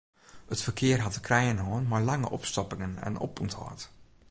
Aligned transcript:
It 0.53 0.61
ferkear 0.67 1.03
hat 1.03 1.13
te 1.15 1.21
krijen 1.27 1.57
hân 1.67 1.89
mei 1.91 2.01
lange 2.09 2.29
opstoppingen 2.37 2.93
en 3.07 3.15
opûnthâld. 3.27 3.81